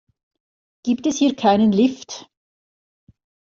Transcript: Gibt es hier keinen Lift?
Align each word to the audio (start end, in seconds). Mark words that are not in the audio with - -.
Gibt 0.83 1.05
es 1.05 1.17
hier 1.19 1.35
keinen 1.35 1.71
Lift? 1.71 2.27